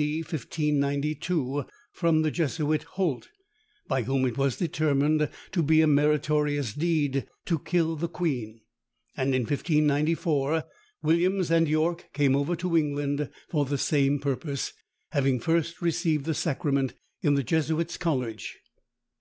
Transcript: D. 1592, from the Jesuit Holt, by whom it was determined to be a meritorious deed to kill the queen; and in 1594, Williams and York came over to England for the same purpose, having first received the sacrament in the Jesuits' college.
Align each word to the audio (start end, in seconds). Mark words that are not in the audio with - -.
D. 0.00 0.20
1592, 0.20 1.64
from 1.92 2.22
the 2.22 2.30
Jesuit 2.30 2.84
Holt, 2.84 3.30
by 3.88 4.04
whom 4.04 4.26
it 4.26 4.38
was 4.38 4.56
determined 4.56 5.28
to 5.50 5.60
be 5.60 5.80
a 5.80 5.88
meritorious 5.88 6.72
deed 6.72 7.26
to 7.46 7.58
kill 7.58 7.96
the 7.96 8.06
queen; 8.08 8.60
and 9.16 9.34
in 9.34 9.42
1594, 9.42 10.62
Williams 11.02 11.50
and 11.50 11.68
York 11.68 12.10
came 12.12 12.36
over 12.36 12.54
to 12.54 12.76
England 12.76 13.28
for 13.48 13.64
the 13.64 13.76
same 13.76 14.20
purpose, 14.20 14.72
having 15.10 15.40
first 15.40 15.82
received 15.82 16.26
the 16.26 16.32
sacrament 16.34 16.94
in 17.22 17.34
the 17.34 17.42
Jesuits' 17.42 17.96
college. 17.98 18.56